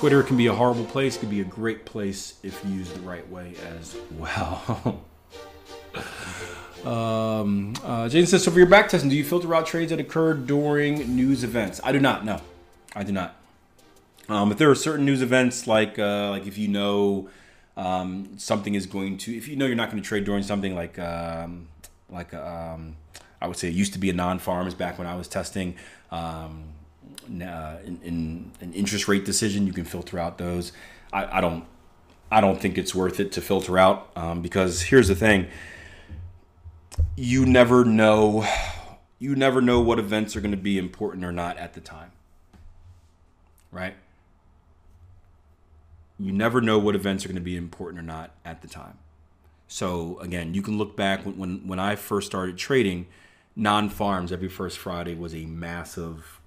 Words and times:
Twitter 0.00 0.22
can 0.22 0.38
be 0.38 0.46
a 0.46 0.54
horrible 0.54 0.86
place, 0.86 1.18
can 1.18 1.28
be 1.28 1.42
a 1.42 1.44
great 1.44 1.84
place 1.84 2.38
if 2.42 2.64
used 2.64 2.94
the 2.94 3.00
right 3.00 3.28
way 3.28 3.52
as 3.78 3.94
well. 4.16 5.04
um, 6.86 7.74
uh, 7.84 8.08
Jason 8.08 8.26
says, 8.26 8.44
so 8.44 8.50
for 8.50 8.56
your 8.56 8.66
back 8.66 8.88
testing, 8.88 9.10
do 9.10 9.16
you 9.16 9.22
filter 9.22 9.54
out 9.54 9.66
trades 9.66 9.90
that 9.90 10.00
occur 10.00 10.32
during 10.32 11.14
news 11.14 11.44
events? 11.44 11.82
I 11.84 11.92
do 11.92 12.00
not. 12.00 12.24
No, 12.24 12.40
I 12.96 13.04
do 13.04 13.12
not. 13.12 13.36
Um, 14.30 14.50
if 14.50 14.56
there 14.56 14.70
are 14.70 14.74
certain 14.74 15.04
news 15.04 15.20
events, 15.20 15.66
like 15.66 15.98
uh, 15.98 16.30
like 16.30 16.46
if 16.46 16.56
you 16.56 16.68
know 16.68 17.28
um, 17.76 18.38
something 18.38 18.74
is 18.74 18.86
going 18.86 19.18
to, 19.18 19.36
if 19.36 19.48
you 19.48 19.56
know 19.56 19.66
you're 19.66 19.76
not 19.76 19.90
going 19.90 20.02
to 20.02 20.08
trade 20.08 20.24
during 20.24 20.42
something 20.42 20.74
like 20.74 20.98
um, 20.98 21.68
like 22.08 22.32
um, 22.32 22.96
I 23.42 23.48
would 23.48 23.58
say 23.58 23.68
it 23.68 23.74
used 23.74 23.92
to 23.92 23.98
be 23.98 24.08
a 24.08 24.14
non-farms 24.14 24.72
back 24.72 24.96
when 24.96 25.06
I 25.06 25.14
was 25.14 25.28
testing. 25.28 25.74
Um, 26.10 26.72
uh, 27.26 27.76
in, 27.84 28.00
in, 28.02 28.52
an 28.60 28.72
interest 28.72 29.08
rate 29.08 29.24
decision, 29.24 29.66
you 29.66 29.72
can 29.72 29.84
filter 29.84 30.18
out 30.18 30.38
those. 30.38 30.72
I, 31.12 31.38
I 31.38 31.40
don't 31.40 31.64
I 32.30 32.40
don't 32.40 32.60
think 32.60 32.78
it's 32.78 32.94
worth 32.94 33.18
it 33.18 33.32
to 33.32 33.40
filter 33.40 33.78
out 33.78 34.10
um, 34.16 34.42
because 34.42 34.82
here's 34.82 35.08
the 35.08 35.14
thing: 35.14 35.48
you 37.16 37.46
never 37.46 37.84
know 37.84 38.46
you 39.18 39.36
never 39.36 39.60
know 39.60 39.80
what 39.80 39.98
events 39.98 40.34
are 40.34 40.40
going 40.40 40.50
to 40.50 40.56
be 40.56 40.78
important 40.78 41.24
or 41.24 41.32
not 41.32 41.58
at 41.58 41.74
the 41.74 41.80
time, 41.80 42.12
right? 43.70 43.94
You 46.18 46.32
never 46.32 46.60
know 46.60 46.78
what 46.78 46.94
events 46.94 47.24
are 47.24 47.28
going 47.28 47.36
to 47.36 47.42
be 47.42 47.56
important 47.56 48.00
or 48.00 48.02
not 48.02 48.32
at 48.44 48.62
the 48.62 48.68
time. 48.68 48.98
So 49.68 50.18
again, 50.20 50.54
you 50.54 50.62
can 50.62 50.78
look 50.78 50.96
back 50.96 51.24
when 51.24 51.38
when, 51.38 51.66
when 51.66 51.78
I 51.78 51.96
first 51.96 52.26
started 52.26 52.56
trading 52.56 53.06
non-farms 53.56 54.32
every 54.32 54.48
first 54.48 54.78
Friday 54.78 55.14
was 55.14 55.34
a 55.34 55.44
massive 55.44 56.39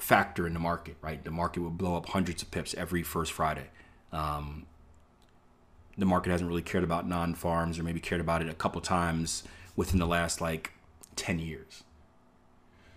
factor 0.00 0.46
in 0.46 0.54
the 0.54 0.60
market, 0.60 0.96
right? 1.02 1.22
The 1.22 1.30
market 1.30 1.60
would 1.60 1.78
blow 1.78 1.96
up 1.96 2.06
hundreds 2.06 2.42
of 2.42 2.50
pips 2.50 2.74
every 2.74 3.02
first 3.02 3.32
Friday. 3.32 3.68
Um, 4.12 4.66
the 5.96 6.06
market 6.06 6.30
hasn't 6.30 6.48
really 6.48 6.62
cared 6.62 6.84
about 6.84 7.06
non-farms 7.06 7.78
or 7.78 7.82
maybe 7.82 8.00
cared 8.00 8.20
about 8.20 8.42
it 8.42 8.48
a 8.48 8.54
couple 8.54 8.80
times 8.80 9.44
within 9.76 9.98
the 9.98 10.06
last 10.06 10.40
like 10.40 10.72
10 11.16 11.38
years. 11.38 11.84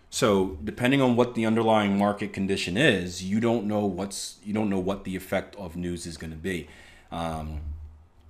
So, 0.10 0.60
depending 0.64 1.02
on 1.02 1.16
what 1.16 1.34
the 1.34 1.44
underlying 1.44 1.98
market 1.98 2.34
condition 2.34 2.78
is, 2.78 3.24
you 3.24 3.40
don't 3.40 3.66
know 3.66 3.84
what's 3.86 4.38
you 4.44 4.54
don't 4.54 4.70
know 4.70 4.78
what 4.78 5.06
the 5.06 5.16
effect 5.16 5.56
of 5.56 5.76
news 5.76 6.06
is 6.06 6.18
going 6.18 6.30
to 6.30 6.38
be. 6.38 6.68
Um, 7.12 7.62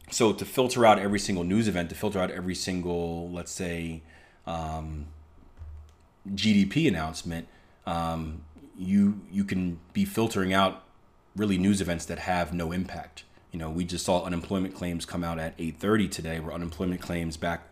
so, 0.09 0.31
to 0.31 0.45
filter 0.45 0.85
out 0.85 0.97
every 0.97 1.19
single 1.19 1.43
news 1.43 1.67
event, 1.67 1.89
to 1.89 1.95
filter 1.95 2.19
out 2.19 2.31
every 2.31 2.55
single, 2.55 3.29
let's 3.31 3.51
say, 3.51 4.01
um, 4.47 5.07
GDP 6.33 6.87
announcement, 6.87 7.49
um, 7.85 8.43
you 8.77 9.21
you 9.31 9.43
can 9.43 9.79
be 9.93 10.05
filtering 10.05 10.53
out 10.53 10.83
really 11.35 11.57
news 11.57 11.81
events 11.81 12.05
that 12.05 12.19
have 12.19 12.53
no 12.53 12.71
impact. 12.71 13.23
You 13.51 13.59
know, 13.59 13.69
we 13.69 13.85
just 13.85 14.05
saw 14.05 14.23
unemployment 14.23 14.73
claims 14.73 15.05
come 15.05 15.23
out 15.23 15.39
at 15.39 15.57
8:30 15.57 16.09
today, 16.09 16.39
where 16.39 16.53
unemployment 16.53 17.01
claims 17.01 17.37
back, 17.37 17.67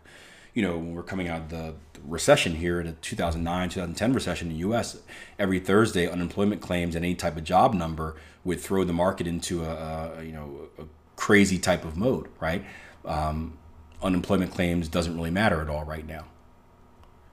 you 0.54 0.62
know, 0.62 0.76
when 0.76 0.94
we're 0.94 1.02
coming 1.02 1.28
out 1.28 1.42
of 1.42 1.48
the 1.50 1.74
recession 2.04 2.56
here, 2.56 2.82
the 2.82 2.92
2009 2.92 3.68
2010 3.68 4.12
recession 4.12 4.48
in 4.48 4.54
the 4.54 4.60
U.S. 4.60 5.00
Every 5.38 5.58
Thursday, 5.58 6.08
unemployment 6.08 6.60
claims 6.60 6.94
and 6.94 7.04
any 7.04 7.14
type 7.14 7.36
of 7.36 7.44
job 7.44 7.74
number 7.74 8.16
would 8.44 8.60
throw 8.60 8.84
the 8.84 8.92
market 8.92 9.26
into 9.26 9.64
a, 9.64 10.18
a 10.18 10.22
you 10.22 10.32
know 10.32 10.68
a 10.78 10.84
crazy 11.16 11.58
type 11.58 11.84
of 11.84 11.96
mode, 11.96 12.28
right? 12.40 12.64
Um, 13.04 13.58
unemployment 14.02 14.52
claims 14.52 14.88
doesn't 14.88 15.16
really 15.16 15.30
matter 15.30 15.60
at 15.60 15.68
all 15.68 15.84
right 15.84 16.06
now. 16.06 16.26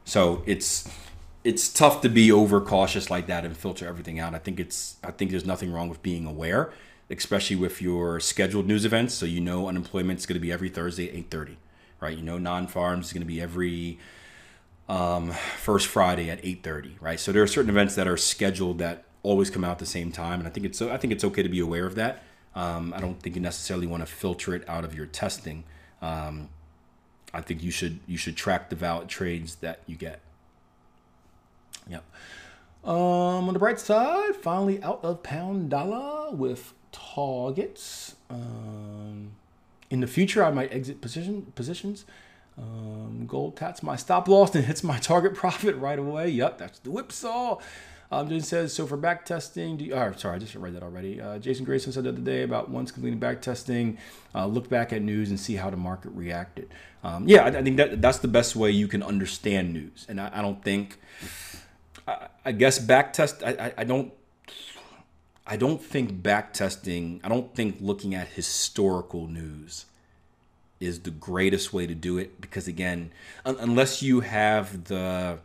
So 0.06 0.44
it's 0.46 0.90
it's 1.44 1.72
tough 1.72 2.02
to 2.02 2.10
be 2.10 2.32
overcautious 2.32 3.10
like 3.10 3.28
that 3.28 3.46
and 3.46 3.56
filter 3.56 3.88
everything 3.88 4.20
out. 4.20 4.36
I 4.36 4.40
think 4.40 4.60
it's 4.60 4.98
I 5.04 5.12
think 5.12 5.32
there's 5.32 5.46
nothing 5.46 5.72
wrong 5.72 5.90
with 5.90 6.02
being 6.02 6.26
aware, 6.26 6.72
especially 7.10 7.56
with 7.56 7.82
your 7.82 8.20
scheduled 8.20 8.68
news 8.68 8.86
events. 8.86 9.14
So 9.14 9.26
you 9.26 9.40
know 9.40 9.68
unemployment 9.68 10.20
is 10.20 10.26
going 10.26 10.36
to 10.36 10.42
be 10.42 10.52
every 10.52 10.70
Thursday 10.70 11.10
at 11.10 11.16
eight 11.16 11.32
thirty, 11.32 11.58
right? 12.02 12.18
You 12.18 12.24
know 12.24 12.38
non-farms 12.38 13.08
is 13.08 13.14
going 13.14 13.22
to 13.22 13.28
be 13.28 13.42
every 13.42 14.00
um, 14.90 15.32
first 15.58 15.88
Friday 15.88 16.30
at 16.30 16.40
eight 16.44 16.64
thirty, 16.64 16.98
right? 17.00 17.20
So 17.20 17.32
there 17.32 17.44
are 17.44 17.48
certain 17.48 17.70
events 17.70 17.96
that 17.96 18.08
are 18.08 18.18
scheduled 18.18 18.80
that 18.80 19.06
always 19.24 19.50
come 19.50 19.64
out 19.64 19.72
at 19.72 19.80
the 19.80 19.86
same 19.86 20.12
time, 20.12 20.40
and 20.40 20.48
I 20.48 20.52
think 20.52 20.66
it's 20.66 20.82
I 20.82 20.98
think 20.98 21.14
it's 21.14 21.24
okay 21.24 21.44
to 21.44 21.50
be 21.50 21.60
aware 21.60 21.86
of 21.86 21.96
that. 21.96 22.24
Um, 22.56 22.94
I 22.94 23.00
don't 23.00 23.22
think 23.22 23.36
you 23.36 23.42
necessarily 23.42 23.88
want 23.88 24.02
to 24.02 24.08
filter 24.08 24.56
it 24.56 24.68
out 24.68 24.84
of 24.84 24.94
your 24.94 25.06
testing. 25.06 25.64
Um, 26.02 26.50
I 27.34 27.42
think 27.42 27.64
you 27.64 27.72
should 27.72 28.00
you 28.08 28.18
should 28.18 28.36
track 28.36 28.70
the 28.70 28.76
valid 28.76 29.08
trades 29.08 29.56
that 29.56 29.82
you 29.86 29.96
get. 29.96 30.22
Yep. 31.90 32.04
Um, 32.84 33.48
on 33.48 33.54
the 33.54 33.60
bright 33.60 33.80
side, 33.80 34.36
finally 34.36 34.82
out 34.82 35.00
of 35.04 35.22
pound 35.24 35.70
dollar 35.70 36.32
with 36.32 36.74
targets. 36.92 38.16
Um, 38.30 39.32
in 39.90 40.00
the 40.00 40.08
future, 40.08 40.44
I 40.44 40.52
might 40.52 40.72
exit 40.72 41.02
position 41.02 41.52
positions. 41.56 42.06
Um, 42.58 43.26
gold 43.26 43.56
taps 43.56 43.82
my 43.82 43.96
stop 43.96 44.28
loss 44.28 44.54
and 44.54 44.66
hits 44.66 44.84
my 44.84 44.98
target 45.00 45.34
profit 45.36 45.76
right 45.76 46.00
away. 46.00 46.30
Yep, 46.30 46.58
that's 46.58 46.80
the 46.80 46.92
whipsaw. 46.92 47.60
Um, 48.12 48.28
Jason 48.28 48.48
says, 48.48 48.74
so 48.74 48.88
for 48.88 48.98
back 48.98 49.24
testing, 49.24 49.78
do 49.78 49.86
you, 49.86 49.94
oh, 49.94 50.12
sorry, 50.18 50.38
I 50.38 50.40
just 50.40 50.56
read 50.56 50.74
that 50.74 50.82
already. 50.82 51.22
Uh, 51.22 51.38
Jason 51.38 51.64
Grayson 51.64 51.92
said 51.92 52.06
the 52.06 52.10
other 52.10 52.22
day 52.22 52.42
about 52.42 52.70
once 52.70 52.92
completing 52.92 53.20
back 53.20 53.40
testing, 53.40 54.00
uh, 54.34 54.48
look 54.48 54.68
back 54.68 54.92
at 54.92 55.04
news 55.04 55.30
and 55.30 55.40
see 55.40 55.56
how 55.56 55.70
the 55.70 55.78
market 55.78 56.10
reacted. 56.10 56.74
Um, 57.04 57.28
yeah, 57.28 57.44
I, 57.44 57.48
I, 57.50 57.64
think 57.64 57.78
that 57.78 58.02
that's 58.02 58.18
the 58.18 58.28
best 58.28 58.56
way 58.56 58.72
you 58.72 58.88
can 58.88 59.04
understand 59.04 59.74
news. 59.74 60.08
And 60.10 60.20
I, 60.20 60.32
I 60.34 60.42
don't 60.42 60.64
think, 60.64 61.00
I, 62.46 62.50
I, 62.50 62.52
guess 62.52 62.80
back 62.80 63.14
test, 63.14 63.44
I, 63.44 63.74
I 63.78 63.84
don't, 63.84 64.14
I 65.46 65.58
don't 65.58 65.82
think 65.82 66.22
back 66.22 66.54
testing, 66.54 67.22
I 67.24 67.30
don't 67.30 67.54
think 67.56 67.78
looking 67.80 68.14
at 68.16 68.28
historical 68.30 69.28
news 69.28 69.86
is 70.80 71.02
the 71.02 71.12
greatest 71.12 71.74
way 71.74 71.86
to 71.86 71.96
do 71.96 72.18
it 72.18 72.40
because 72.40 72.68
again, 72.68 73.12
un- 73.46 73.58
unless 73.60 74.02
you 74.02 74.22
have 74.22 74.86
the 74.86 75.40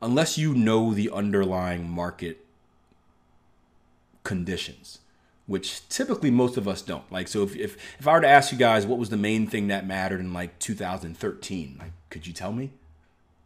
unless 0.00 0.36
you 0.36 0.52
know 0.52 0.92
the 0.92 1.08
underlying 1.10 1.88
market 1.88 2.44
conditions 4.24 4.98
which 5.46 5.86
typically 5.88 6.30
most 6.30 6.56
of 6.56 6.68
us 6.68 6.82
don't. 6.82 7.10
Like 7.10 7.28
so 7.28 7.42
if, 7.42 7.56
if 7.56 7.76
if 7.98 8.08
i 8.08 8.12
were 8.12 8.20
to 8.20 8.28
ask 8.28 8.52
you 8.52 8.58
guys 8.58 8.86
what 8.86 8.98
was 8.98 9.10
the 9.10 9.16
main 9.16 9.46
thing 9.46 9.68
that 9.68 9.86
mattered 9.86 10.20
in 10.20 10.32
like 10.32 10.58
2013 10.58 11.76
like 11.78 11.92
could 12.10 12.26
you 12.26 12.32
tell 12.32 12.52
me 12.52 12.70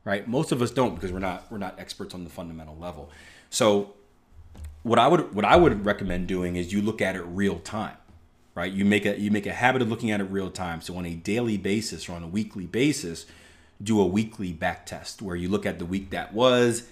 right? 0.07 0.27
Most 0.27 0.53
of 0.53 0.63
us 0.63 0.71
don't 0.71 0.95
because 0.95 1.13
we're 1.13 1.19
not 1.19 1.45
we're 1.51 1.59
not 1.59 1.79
experts 1.79 2.15
on 2.15 2.25
the 2.25 2.31
fundamental 2.31 2.77
level. 2.77 3.11
So 3.51 3.93
what 4.83 4.99
i 4.99 5.09
would 5.09 5.35
what 5.35 5.45
i 5.45 5.57
would 5.57 5.85
recommend 5.85 6.29
doing 6.29 6.55
is 6.55 6.73
you 6.73 6.81
look 6.81 7.03
at 7.03 7.17
it 7.17 7.23
real 7.23 7.59
time 7.59 7.97
right? 8.57 8.73
You 8.73 8.85
make 8.85 9.07
a 9.07 9.21
you 9.21 9.31
make 9.31 9.47
a 9.47 9.53
habit 9.53 9.83
of 9.83 9.89
looking 9.89 10.11
at 10.11 10.21
it 10.21 10.25
real 10.25 10.51
time. 10.51 10.81
So 10.81 10.97
on 10.97 11.07
a 11.07 11.15
daily 11.15 11.59
basis 11.59 12.09
or 12.09 12.15
on 12.15 12.25
a 12.25 12.27
weekly 12.27 12.67
basis 12.67 13.27
do 13.81 14.01
a 14.01 14.07
weekly 14.07 14.53
back 14.53 14.87
test 14.87 15.21
where 15.21 15.37
you 15.37 15.49
look 15.49 15.67
at 15.67 15.79
the 15.79 15.85
week 15.85 16.11
that 16.11 16.33
was 16.33 16.89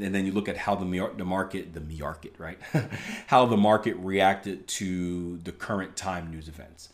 and 0.00 0.14
then 0.14 0.24
you 0.24 0.30
look 0.30 0.48
at 0.48 0.56
how 0.56 0.76
the 0.76 1.10
the 1.16 1.24
market 1.24 1.74
the 1.74 1.80
market 1.80 2.34
right? 2.38 2.58
How 3.26 3.44
the 3.44 3.56
market 3.56 3.96
reacted 3.96 4.68
to 4.68 5.38
the 5.38 5.52
current 5.52 5.96
time 5.96 6.30
news 6.30 6.48
events 6.48 6.88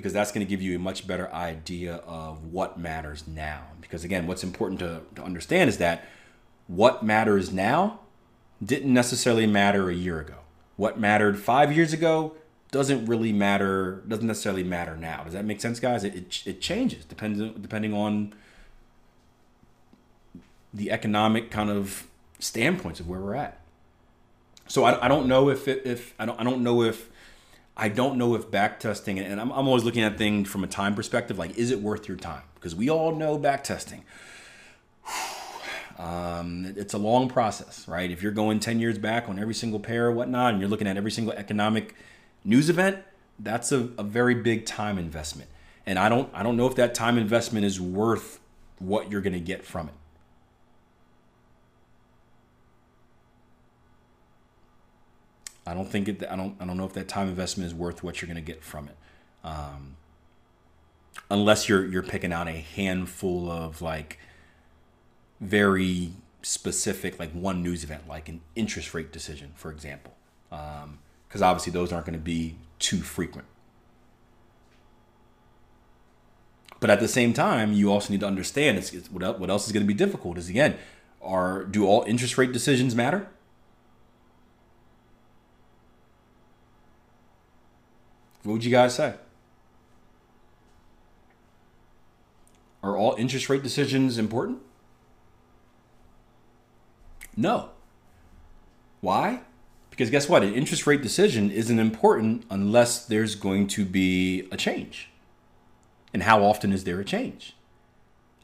because 0.00 0.14
that's 0.14 0.32
going 0.32 0.44
to 0.44 0.48
give 0.48 0.62
you 0.62 0.74
a 0.74 0.78
much 0.78 1.06
better 1.06 1.30
idea 1.32 1.96
of 2.06 2.46
what 2.46 2.78
matters 2.78 3.28
now. 3.28 3.64
Because 3.82 4.02
again 4.02 4.26
what's 4.26 4.42
important 4.42 4.80
to, 4.80 5.02
to 5.14 5.22
understand 5.22 5.68
is 5.68 5.76
that 5.78 6.04
what 6.66 7.02
matters 7.02 7.52
now 7.52 8.00
didn't 8.64 8.92
necessarily 8.92 9.46
matter 9.46 9.90
a 9.90 9.94
year 9.94 10.18
ago. 10.18 10.36
What 10.76 10.98
mattered 10.98 11.38
five 11.38 11.70
years 11.76 11.92
ago 11.92 12.34
doesn't 12.70 13.04
really 13.04 13.32
matter 13.32 14.02
doesn't 14.08 14.26
necessarily 14.26 14.64
matter 14.64 14.96
now. 14.96 15.24
Does 15.24 15.34
that 15.34 15.44
make 15.44 15.60
sense 15.60 15.78
guys? 15.78 16.02
It, 16.02 16.14
it, 16.14 16.42
it 16.46 16.60
changes 16.62 17.04
depending 17.04 17.54
depending 17.60 17.92
on 17.92 18.32
the 20.72 20.90
economic 20.90 21.50
kind 21.50 21.68
of 21.68 22.06
standpoints 22.38 23.00
of 23.00 23.08
where 23.08 23.20
we're 23.20 23.34
at. 23.34 23.60
So 24.66 24.84
I, 24.84 25.04
I 25.04 25.08
don't 25.08 25.26
know 25.26 25.50
if 25.50 25.68
it, 25.68 25.82
if 25.84 26.14
I 26.18 26.24
don't 26.24 26.40
I 26.40 26.44
don't 26.44 26.62
know 26.62 26.82
if 26.82 27.10
I 27.76 27.88
don't 27.88 28.16
know 28.16 28.34
if 28.34 28.50
back 28.50 28.80
testing 28.80 29.18
and 29.18 29.40
I'm, 29.40 29.50
I'm 29.52 29.66
always 29.66 29.84
looking 29.84 30.02
at 30.02 30.18
things 30.18 30.48
from 30.48 30.64
a 30.64 30.66
time 30.66 30.94
perspective 30.94 31.38
like 31.38 31.56
is 31.56 31.70
it 31.70 31.80
worth 31.80 32.08
your 32.08 32.16
time? 32.16 32.42
Because 32.54 32.74
we 32.74 32.90
all 32.90 33.14
know 33.14 33.38
back 33.38 33.64
testing. 33.64 34.04
Um, 35.98 36.72
it's 36.76 36.94
a 36.94 36.98
long 36.98 37.28
process 37.28 37.86
right? 37.86 38.10
If 38.10 38.22
you're 38.22 38.32
going 38.32 38.60
10 38.60 38.80
years 38.80 38.98
back 38.98 39.28
on 39.28 39.38
every 39.38 39.54
single 39.54 39.80
pair 39.80 40.06
or 40.06 40.12
whatnot 40.12 40.52
and 40.52 40.60
you're 40.60 40.70
looking 40.70 40.86
at 40.86 40.96
every 40.96 41.10
single 41.10 41.34
economic 41.34 41.94
news 42.44 42.70
event 42.70 42.98
that's 43.38 43.72
a, 43.72 43.88
a 43.98 44.02
very 44.02 44.34
big 44.34 44.66
time 44.66 44.98
investment. 44.98 45.50
And 45.86 45.98
I 45.98 46.08
don't 46.08 46.30
I 46.34 46.42
don't 46.42 46.56
know 46.56 46.66
if 46.66 46.76
that 46.76 46.94
time 46.94 47.18
investment 47.18 47.66
is 47.66 47.80
worth 47.80 48.40
what 48.78 49.10
you're 49.10 49.20
going 49.20 49.34
to 49.34 49.40
get 49.40 49.64
from 49.64 49.88
it 49.88 49.94
I 55.70 55.74
don't 55.74 55.88
think 55.88 56.08
it. 56.08 56.24
I 56.28 56.36
don't. 56.36 56.56
I 56.60 56.66
don't 56.66 56.76
know 56.76 56.84
if 56.84 56.94
that 56.94 57.08
time 57.08 57.28
investment 57.28 57.68
is 57.68 57.74
worth 57.74 58.02
what 58.02 58.20
you're 58.20 58.26
going 58.26 58.44
to 58.44 58.52
get 58.52 58.64
from 58.64 58.88
it, 58.88 58.96
um, 59.44 59.96
unless 61.30 61.68
you're 61.68 61.86
you're 61.86 62.02
picking 62.02 62.32
out 62.32 62.48
a 62.48 62.52
handful 62.52 63.50
of 63.50 63.80
like 63.80 64.18
very 65.40 66.12
specific, 66.42 67.18
like 67.18 67.30
one 67.32 67.62
news 67.62 67.84
event, 67.84 68.08
like 68.08 68.28
an 68.28 68.40
interest 68.56 68.94
rate 68.94 69.12
decision, 69.12 69.52
for 69.54 69.70
example. 69.70 70.14
Um, 70.50 70.98
because 71.28 71.42
obviously 71.42 71.72
those 71.72 71.92
aren't 71.92 72.06
going 72.06 72.18
to 72.18 72.24
be 72.24 72.56
too 72.80 73.02
frequent. 73.02 73.46
But 76.80 76.90
at 76.90 76.98
the 76.98 77.06
same 77.06 77.32
time, 77.32 77.72
you 77.72 77.92
also 77.92 78.12
need 78.12 78.20
to 78.20 78.26
understand 78.26 78.78
it's, 78.78 78.92
it's 78.92 79.10
what, 79.12 79.22
else, 79.22 79.38
what 79.38 79.48
else 79.48 79.66
is 79.66 79.72
going 79.72 79.84
to 79.84 79.86
be 79.86 79.94
difficult 79.94 80.38
is 80.38 80.48
again, 80.48 80.76
are 81.22 81.62
do 81.62 81.86
all 81.86 82.02
interest 82.08 82.36
rate 82.36 82.52
decisions 82.52 82.96
matter? 82.96 83.28
What 88.42 88.54
would 88.54 88.64
you 88.64 88.70
guys 88.70 88.94
say? 88.94 89.14
Are 92.82 92.96
all 92.96 93.14
interest 93.18 93.48
rate 93.48 93.62
decisions 93.62 94.16
important? 94.16 94.60
No. 97.36 97.70
Why? 99.00 99.40
Because 99.90 100.10
guess 100.10 100.28
what? 100.28 100.42
An 100.42 100.54
interest 100.54 100.86
rate 100.86 101.02
decision 101.02 101.50
isn't 101.50 101.78
important 101.78 102.44
unless 102.50 103.04
there's 103.04 103.34
going 103.34 103.66
to 103.68 103.84
be 103.84 104.48
a 104.50 104.56
change. 104.56 105.10
And 106.12 106.22
how 106.22 106.42
often 106.42 106.72
is 106.72 106.84
there 106.84 107.00
a 107.00 107.04
change? 107.04 107.54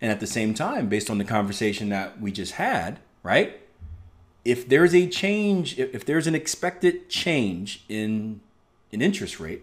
And 0.00 0.12
at 0.12 0.20
the 0.20 0.26
same 0.26 0.52
time, 0.52 0.88
based 0.88 1.08
on 1.08 1.18
the 1.18 1.24
conversation 1.24 1.88
that 1.88 2.20
we 2.20 2.30
just 2.30 2.52
had, 2.52 3.00
right? 3.22 3.60
If 4.44 4.68
there's 4.68 4.94
a 4.94 5.08
change, 5.08 5.78
if, 5.78 6.04
there's 6.04 6.26
an 6.26 6.34
expected 6.34 7.08
change 7.08 7.84
in 7.88 8.40
an 8.92 9.00
interest 9.02 9.40
rate, 9.40 9.62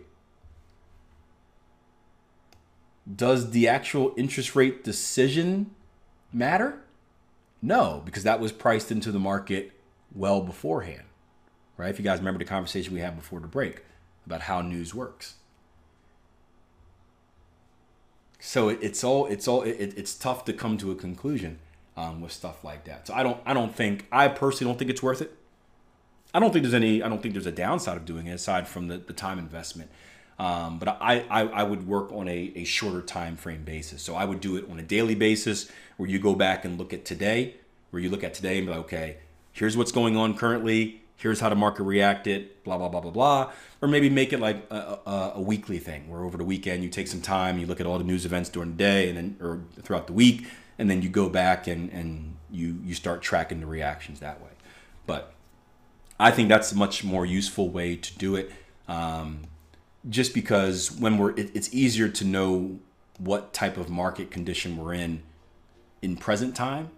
does 3.12 3.52
the 3.52 3.68
actual 3.68 4.14
interest 4.18 4.56
rate 4.56 4.84
decision 4.84 5.72
matter? 6.32 6.80
No, 7.62 8.02
because 8.06 8.24
that 8.24 8.40
was 8.40 8.52
priced 8.52 8.92
into 8.92 9.12
the 9.12 9.20
market 9.20 9.72
well 10.14 10.42
beforehand, 10.42 11.04
right? 11.78 11.90
If 11.90 12.00
you 12.00 12.04
guys 12.04 12.20
remember 12.20 12.40
the 12.40 12.46
conversation 12.46 12.94
we 12.94 13.00
had 13.00 13.16
before 13.16 13.40
the 13.40 13.48
break 13.48 13.84
about 14.26 14.42
how 14.42 14.62
news 14.62 14.94
works. 14.94 15.36
So 18.40 18.68
it's 18.68 19.04
all 19.04 19.26
it's 19.28 19.48
all 19.48 19.62
it, 19.62 19.94
it's 19.98 20.14
tough 20.16 20.44
to 20.46 20.54
come 20.54 20.78
to 20.80 20.92
a 20.92 20.96
conclusion 20.96 21.60
um, 21.96 22.20
with 22.20 22.34
stuff 22.34 22.64
like 22.64 22.84
that. 22.84 23.08
So 23.08 23.14
I 23.14 23.24
don't 23.24 23.40
I 23.46 23.54
don't 23.54 23.74
think 23.74 24.06
I 24.12 24.28
personally 24.28 24.72
don't 24.72 24.78
think 24.78 24.92
it's 24.92 25.02
worth 25.02 25.22
it. 25.22 25.34
I 26.34 26.40
don't 26.42 26.52
think 26.52 26.64
there's 26.64 26.74
any 26.74 27.02
I 27.02 27.08
don't 27.08 27.22
think 27.22 27.34
there's 27.34 27.46
a 27.46 27.54
downside 27.54 27.96
of 27.96 28.04
doing 28.04 28.28
it 28.28 28.34
aside 28.34 28.68
from 28.68 28.90
the, 28.90 28.98
the 28.98 29.14
time 29.14 29.40
investment. 29.40 29.90
Um, 30.40 30.80
but 30.80 30.90
I, 31.02 31.26
I, 31.30 31.42
I 31.42 31.64
would 31.64 31.88
work 31.88 32.12
on 32.12 32.28
a, 32.28 32.52
a 32.56 32.64
shorter 32.64 33.02
time 33.02 33.36
frame 33.36 33.64
basis. 33.64 34.02
So 34.02 34.16
I 34.16 34.26
would 34.26 34.42
do 34.42 34.58
it 34.58 34.70
on 34.70 34.80
a 34.80 34.84
daily 34.84 35.16
basis 35.16 35.70
where 35.98 36.10
you 36.10 36.20
go 36.20 36.36
back 36.36 36.66
and 36.66 36.78
look 36.78 36.94
at 36.94 37.06
today, 37.06 37.56
where 37.92 38.02
you 38.02 38.10
look 38.10 38.24
at 38.24 38.34
today 38.34 38.58
and 38.58 38.68
be 38.68 38.72
like, 38.72 38.82
okay, 38.82 39.18
here's 39.52 39.78
what's 39.78 39.92
going 39.92 40.18
on 40.18 40.36
currently 40.36 41.04
here's 41.24 41.40
how 41.40 41.48
the 41.48 41.56
market 41.56 41.84
reacted, 41.84 42.50
blah, 42.66 42.78
blah, 42.78 42.90
blah, 42.90 43.00
blah, 43.00 43.10
blah. 43.10 43.52
Or 43.82 43.88
maybe 43.88 44.10
make 44.10 44.34
it 44.34 44.42
like 44.42 44.66
a, 44.70 45.00
a, 45.06 45.32
a, 45.36 45.42
weekly 45.42 45.80
thing 45.80 46.10
where 46.10 46.22
over 46.22 46.38
the 46.38 46.44
weekend 46.44 46.84
you 46.84 46.90
take 46.90 47.08
some 47.08 47.22
time, 47.22 47.58
you 47.58 47.66
look 47.66 47.80
at 47.80 47.88
all 47.88 47.98
the 47.98 48.04
news 48.04 48.26
events 48.26 48.50
during 48.50 48.72
the 48.72 48.76
day 48.76 49.08
and 49.08 49.18
then, 49.18 49.38
or 49.40 49.62
throughout 49.82 50.08
the 50.08 50.14
week, 50.14 50.48
and 50.78 50.90
then 50.90 51.02
you 51.02 51.08
go 51.08 51.30
back 51.30 51.66
and, 51.66 51.90
and 51.92 52.36
you, 52.52 52.78
you 52.84 52.94
start 52.94 53.22
tracking 53.22 53.62
the 53.62 53.66
reactions 53.66 54.20
that 54.20 54.42
way. 54.42 54.50
But 55.06 55.34
I 56.20 56.30
think 56.30 56.50
that's 56.50 56.74
a 56.74 56.76
much 56.76 57.06
more 57.06 57.26
useful 57.26 57.70
way 57.70 57.96
to 57.96 58.18
do 58.18 58.36
it. 58.36 58.52
Um, 58.90 59.44
just 60.10 60.34
because 60.34 60.92
when 60.92 61.18
we're, 61.18 61.32
it, 61.32 61.52
it's 61.54 61.74
easier 61.74 62.10
to 62.10 62.26
know 62.26 62.80
what 63.18 63.54
type 63.54 63.78
of 63.78 63.90
market 63.90 64.32
condition 64.32 64.78
we're 64.78 64.94
in 64.94 65.22
in 66.02 66.18
present 66.18 66.56
time 66.56 66.90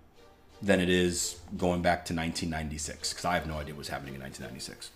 than 0.62 0.80
it 0.80 0.90
is 0.90 1.40
going 1.58 1.82
back 1.82 2.06
to 2.06 2.14
1996 2.14 3.14
because 3.14 3.26
I 3.26 3.36
have 3.36 3.48
no 3.48 3.56
idea 3.56 3.74
what 3.74 3.80
was 3.80 3.90
happening 3.90 4.16
in 4.16 4.22
1996. 4.22 4.92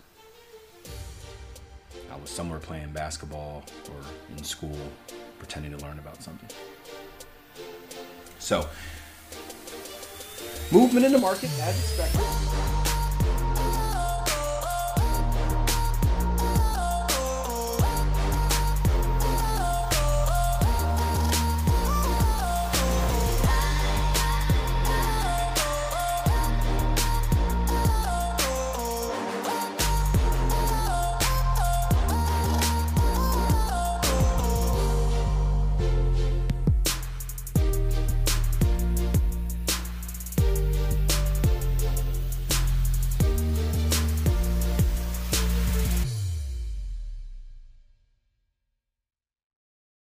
I 2.10 2.16
was 2.16 2.30
somewhere 2.30 2.58
playing 2.58 2.90
basketball 2.92 3.62
or 3.88 4.36
in 4.36 4.42
school 4.42 4.76
pretending 5.38 5.76
to 5.76 5.84
learn 5.84 5.98
about 5.98 6.22
something. 6.22 6.48
So, 8.38 8.68
movement 10.72 11.06
in 11.06 11.12
the 11.12 11.18
market 11.18 11.50
as 11.60 11.78
expected. 11.78 12.69